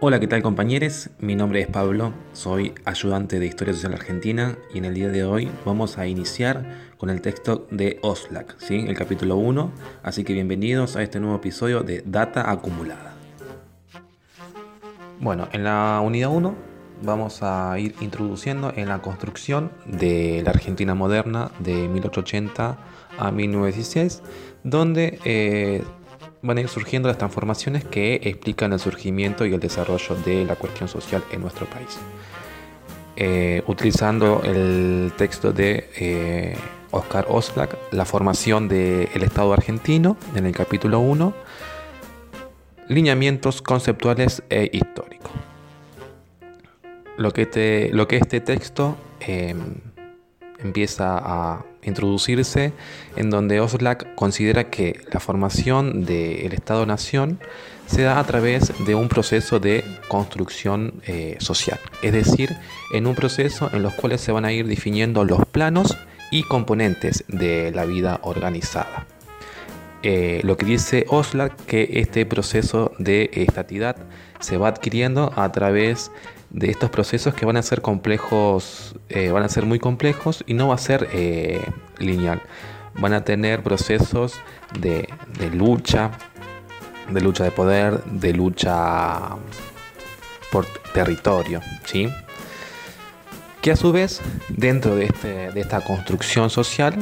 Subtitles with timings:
[0.00, 1.10] Hola, ¿qué tal compañeros?
[1.18, 5.24] Mi nombre es Pablo, soy ayudante de Historia Social Argentina y en el día de
[5.24, 8.84] hoy vamos a iniciar con el texto de Oslac, ¿sí?
[8.86, 9.70] el capítulo 1,
[10.02, 13.14] así que bienvenidos a este nuevo episodio de Data Acumulada.
[15.20, 16.70] Bueno, en la unidad 1
[17.02, 22.78] vamos a ir introduciendo en la construcción de la Argentina moderna de 1880
[23.18, 24.22] a 1916,
[24.64, 25.82] donde eh,
[26.42, 30.56] van a ir surgiendo las transformaciones que explican el surgimiento y el desarrollo de la
[30.56, 31.98] cuestión social en nuestro país.
[33.16, 36.56] Eh, utilizando el texto de eh,
[36.90, 41.34] Oscar Oslak, la formación del Estado argentino, en el capítulo 1,
[42.88, 45.32] lineamientos conceptuales e históricos.
[47.18, 47.42] Lo que,
[48.16, 49.74] este texto em,
[50.58, 52.72] empieza a introducirse
[53.16, 57.40] en donde Oslak considera que la formación del Estado-Nación
[57.86, 62.56] se da a través de un proceso de construcción eh, social, es decir,
[62.92, 65.96] en un proceso en los cuales se van a ir definiendo los planos
[66.30, 69.06] y componentes de la vida organizada.
[70.02, 73.96] Eh, lo que dice Oslak que este proceso de estatidad
[74.38, 79.42] se va adquiriendo a través de estos procesos que van a ser complejos, eh, van
[79.42, 81.60] a ser muy complejos y no va a ser eh,
[81.98, 82.42] lineal.
[82.94, 84.34] Van a tener procesos
[84.78, 85.08] de,
[85.52, 86.10] lucha,
[87.08, 89.36] de lucha de poder, de lucha
[90.50, 92.08] por territorio, ¿sí?
[93.62, 96.96] Que a su vez, dentro de, este, de esta construcción social,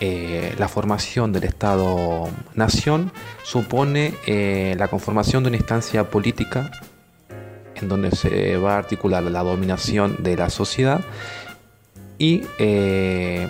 [0.00, 3.12] eh, la formación del Estado-Nación
[3.44, 4.14] supone
[4.76, 6.70] la conformación de una instancia política
[7.82, 11.00] en donde se va a articular la dominación de la sociedad
[12.18, 13.48] y eh,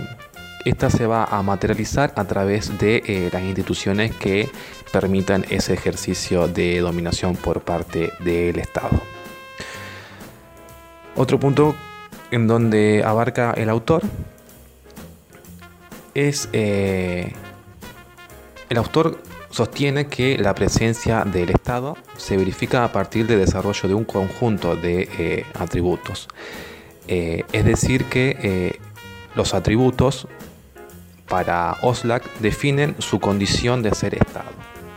[0.64, 4.48] esta se va a materializar a través de eh, las instituciones que
[4.92, 9.01] permitan ese ejercicio de dominación por parte del Estado.
[11.17, 11.75] Otro punto
[12.31, 14.03] en donde abarca el autor
[16.14, 17.33] es eh,
[18.69, 19.19] el autor
[19.50, 24.77] sostiene que la presencia del Estado se verifica a partir del desarrollo de un conjunto
[24.77, 26.28] de eh, atributos.
[27.08, 28.80] Eh, es decir, que eh,
[29.34, 30.28] los atributos
[31.28, 34.50] para Oslak definen su condición de ser Estado,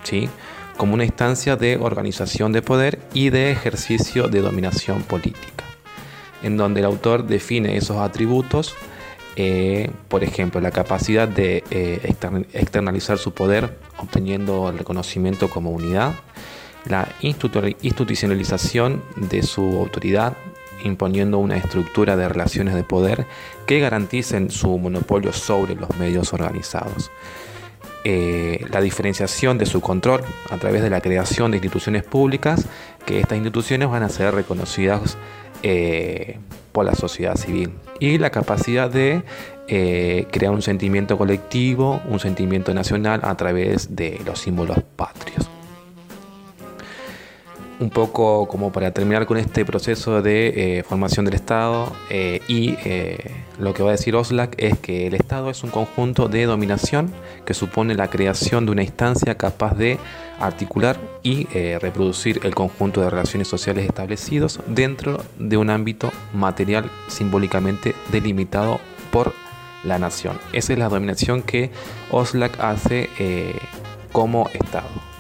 [0.04, 0.30] ¿sí?
[0.78, 5.64] como una instancia de organización de poder y de ejercicio de dominación política,
[6.42, 8.76] en donde el autor define esos atributos
[9.36, 12.16] eh, por ejemplo, la capacidad de eh,
[12.54, 16.14] externalizar su poder obteniendo el reconocimiento como unidad,
[16.86, 20.34] la institucionalización de su autoridad
[20.84, 23.26] imponiendo una estructura de relaciones de poder
[23.66, 27.10] que garanticen su monopolio sobre los medios organizados.
[28.04, 32.68] Eh, la diferenciación de su control a través de la creación de instituciones públicas,
[33.06, 35.18] que estas instituciones van a ser reconocidas
[36.74, 37.72] por la sociedad civil
[38.04, 39.24] y la capacidad de
[39.70, 45.50] eh, crear un sentimiento colectivo, un sentimiento nacional a través de los símbolos patrios.
[47.80, 52.76] Un poco como para terminar con este proceso de eh, formación del Estado eh, y
[53.60, 57.12] lo que va a decir Oslak es que el Estado es un conjunto de dominación
[57.46, 60.00] que supone la creación de una instancia capaz de
[60.40, 66.90] articular y eh, reproducir el conjunto de relaciones sociales establecidos dentro de un ámbito material
[67.08, 68.80] simbólicamente delimitado
[69.12, 69.34] por
[69.84, 70.40] la nación.
[70.54, 71.72] Esa es la dominación que
[72.12, 73.56] Oslak hace eh,
[74.12, 75.13] como Estado.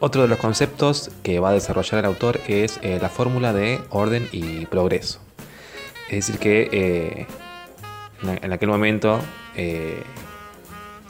[0.00, 3.80] Otro de los conceptos que va a desarrollar el autor es eh, la fórmula de
[3.90, 5.20] orden y progreso.
[6.08, 7.26] Es decir, que
[8.22, 9.20] en aquel momento
[9.56, 10.02] eh,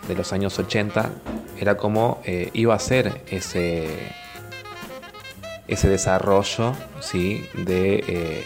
[0.07, 1.11] de los años 80
[1.59, 3.89] era como eh, iba a ser ese,
[5.67, 7.47] ese desarrollo ¿sí?
[7.55, 8.45] de, eh,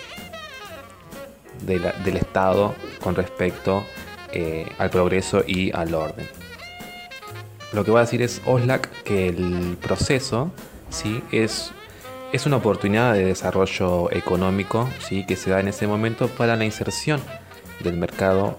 [2.04, 3.84] del Estado con respecto
[4.78, 6.26] al progreso y al orden.
[7.72, 10.50] Lo que va a decir es Oslak que el proceso
[10.90, 11.22] ¿sí?
[11.32, 11.72] es,
[12.32, 15.24] es una oportunidad de desarrollo económico ¿sí?
[15.26, 17.20] que se da en ese momento para la inserción
[17.80, 18.56] del mercado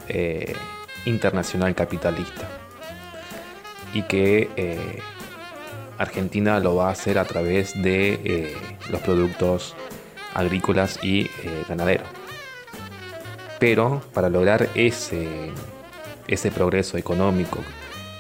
[1.06, 2.50] internacional capitalista
[3.94, 5.00] y que eh,
[5.98, 8.58] Argentina lo va a hacer a través de eh,
[8.90, 9.76] los productos
[10.34, 12.08] agrícolas y eh, ganaderos.
[13.60, 15.52] Pero para lograr ese,
[16.28, 17.60] ese progreso económico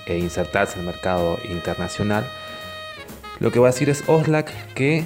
[0.05, 2.25] e insertarse en el mercado internacional,
[3.39, 5.05] lo que va a decir es Oslak que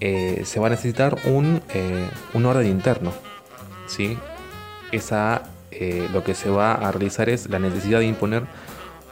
[0.00, 1.60] se va a necesitar un,
[2.34, 3.12] un orden interno.
[3.86, 4.16] ¿sí?
[4.92, 8.44] Esa eh, lo que se va a realizar es la necesidad de imponer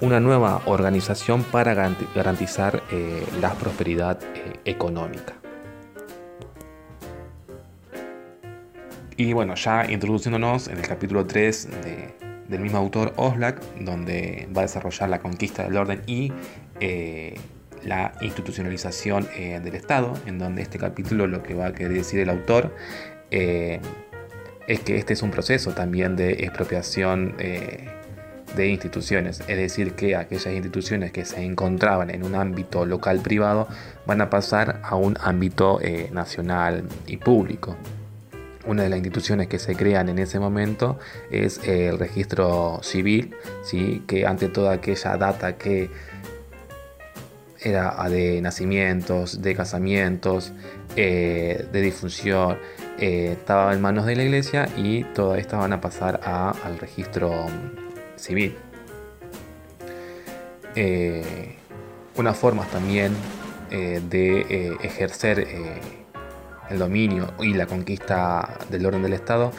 [0.00, 5.34] una nueva organización para garantizar eh, la prosperidad eh, económica.
[9.17, 11.69] Y bueno, ya introduciéndonos en el capítulo 3
[12.48, 16.32] del mismo autor Oslak, donde va a desarrollar la conquista del orden y
[16.81, 17.34] eh,
[17.84, 22.31] la institucionalización del Estado, en donde este capítulo lo que va a querer decir el
[22.31, 22.75] autor
[23.31, 27.37] es que este es un proceso también de expropiación
[28.56, 33.69] de instituciones, es decir, que aquellas instituciones que se encontraban en un ámbito local privado
[34.06, 37.76] van a pasar a un ámbito eh, nacional y público.
[38.66, 40.98] Una de las instituciones que se crean en ese momento
[41.30, 44.02] es el registro civil, ¿sí?
[44.06, 45.88] que ante toda aquella data que
[47.60, 50.52] era de nacimientos, de casamientos,
[50.96, 52.58] eh, de difusión,
[52.98, 57.46] eh, estaba en manos de la iglesia y todas estas van a pasar al registro
[58.16, 58.56] civil.
[60.74, 61.56] Eh,
[62.16, 63.14] una forma también
[63.70, 65.46] eh, de eh, ejercer
[66.70, 69.52] el dominio y la conquista del orden del Estado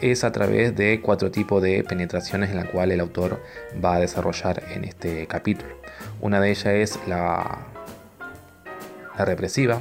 [0.00, 3.42] es a través de cuatro tipos de penetraciones en la cual el autor
[3.82, 5.74] va a desarrollar en este capítulo.
[6.20, 7.58] Una de ellas es la,
[9.16, 9.80] represiva.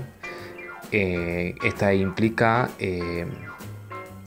[0.92, 2.70] esta implica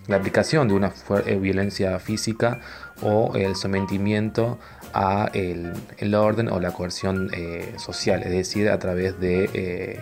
[0.09, 0.93] la aplicación de una
[1.41, 2.61] violencia física
[3.03, 4.59] o el sometimiento
[4.93, 10.01] a el, orden o la coerción eh, social, es decir, a través de, eh,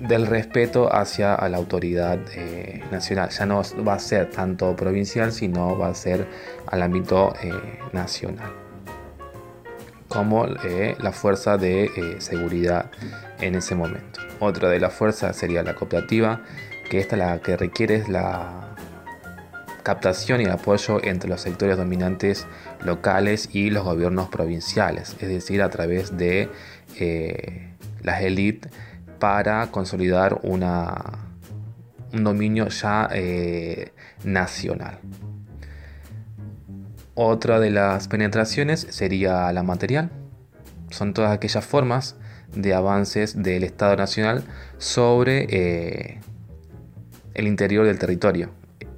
[0.00, 3.30] del respeto hacia la autoridad eh, nacional.
[3.30, 6.26] Ya no va a ser tanto provincial, sino va a ser
[6.66, 7.34] al ámbito
[7.92, 8.52] nacional,
[10.08, 12.90] como la fuerza de seguridad
[13.40, 14.20] en ese momento.
[14.40, 16.42] Otra de las fuerzas sería la cooperativa,
[16.88, 18.68] que esta la que requiere es la
[19.82, 22.46] captación y apoyo entre los sectores dominantes
[22.84, 26.50] locales y los gobiernos provinciales, es decir, a través de
[26.98, 27.68] eh,
[28.02, 28.70] las élites
[29.18, 31.28] para consolidar una,
[32.12, 33.92] un dominio ya eh,
[34.24, 34.98] nacional.
[37.14, 40.10] Otra de las penetraciones sería la material.
[40.90, 42.16] Son todas aquellas formas
[42.54, 44.44] de avances del Estado Nacional
[44.78, 46.20] sobre eh,
[47.34, 48.50] el interior del territorio,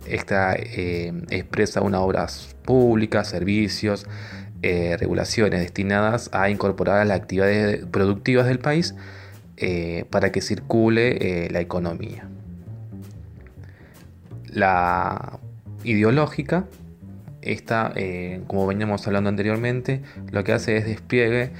[0.06, 4.06] esta eh, expresa unas obras públicas, servicios,
[4.62, 8.94] regulaciones destinadas a incorporar las actividades productivas del país
[9.60, 12.28] eh, para que circule la economía.
[14.46, 15.38] La
[15.84, 16.66] ideológica,
[17.42, 17.92] esta,
[18.46, 21.50] como veníamos hablando anteriormente, lo que hace es despliegue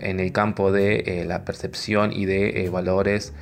[0.00, 3.34] en el campo de la percepción y de valores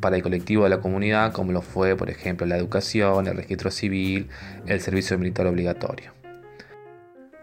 [0.00, 3.70] para el colectivo de la comunidad, como lo fue, por ejemplo, la educación, el registro
[3.70, 4.28] civil,
[4.66, 6.12] el servicio militar obligatorio.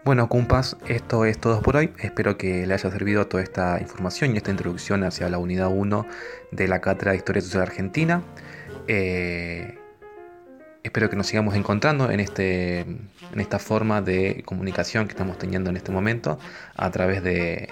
[0.04, 1.92] Bueno, cumpas, esto es todo por hoy.
[2.00, 6.06] Espero que le haya servido toda esta información y esta introducción hacia la unidad 1
[6.50, 8.20] de la Cátedra de Historia Social Argentina.
[8.88, 9.78] Eh,
[10.82, 15.70] espero que nos sigamos encontrando en, este, en esta forma de comunicación que estamos teniendo
[15.70, 16.36] en este momento
[16.74, 17.68] a través de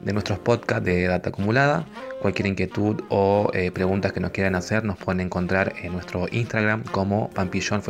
[0.00, 1.86] de nuestros podcasts de data acumulada.
[2.20, 6.84] Cualquier inquietud o eh, preguntas que nos quieran hacer nos pueden encontrar en nuestro Instagram
[6.84, 7.82] como Pampillón.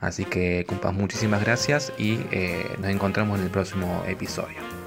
[0.00, 4.79] Así que, compas, muchísimas gracias y eh, nos encontramos en el próximo episodio.